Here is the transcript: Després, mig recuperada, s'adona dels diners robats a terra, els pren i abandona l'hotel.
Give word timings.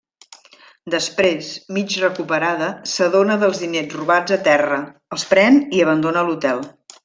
Després, 0.93 1.49
mig 1.77 1.97
recuperada, 2.05 2.71
s'adona 2.93 3.37
dels 3.45 3.61
diners 3.67 3.95
robats 4.01 4.37
a 4.39 4.41
terra, 4.51 4.81
els 5.19 5.31
pren 5.35 5.65
i 5.81 5.85
abandona 5.89 6.29
l'hotel. 6.33 6.69